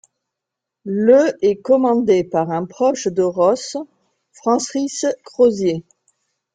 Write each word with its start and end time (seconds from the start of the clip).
Le 0.83 1.37
est 1.45 1.57
commandé 1.61 2.23
par 2.23 2.49
un 2.49 2.65
proche 2.65 3.07
de 3.07 3.21
Ross, 3.21 3.77
Francis 4.33 5.05
Crozier. 5.23 5.85